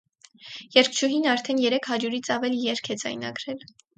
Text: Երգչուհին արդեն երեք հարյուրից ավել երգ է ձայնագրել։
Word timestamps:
Երգչուհին 0.75 1.27
արդեն 1.33 1.61
երեք 1.65 1.89
հարյուրից 1.91 2.31
ավել 2.39 2.57
երգ 2.63 2.93
է 2.95 2.99
ձայնագրել։ 3.05 3.63